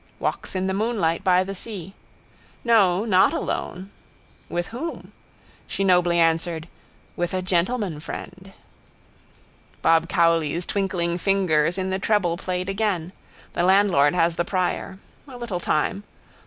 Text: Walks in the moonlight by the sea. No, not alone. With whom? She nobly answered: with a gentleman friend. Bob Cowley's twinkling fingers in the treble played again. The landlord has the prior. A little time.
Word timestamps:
Walks 0.17 0.55
in 0.55 0.65
the 0.65 0.73
moonlight 0.73 1.23
by 1.23 1.43
the 1.43 1.53
sea. 1.53 1.93
No, 2.63 3.05
not 3.05 3.33
alone. 3.33 3.91
With 4.49 4.69
whom? 4.69 5.11
She 5.67 5.83
nobly 5.83 6.17
answered: 6.17 6.67
with 7.15 7.35
a 7.35 7.43
gentleman 7.43 7.99
friend. 7.99 8.51
Bob 9.83 10.09
Cowley's 10.09 10.65
twinkling 10.65 11.19
fingers 11.19 11.77
in 11.77 11.91
the 11.91 11.99
treble 11.99 12.35
played 12.35 12.67
again. 12.67 13.13
The 13.53 13.61
landlord 13.61 14.15
has 14.15 14.37
the 14.37 14.43
prior. 14.43 14.97
A 15.27 15.37
little 15.37 15.59
time. 15.59 16.03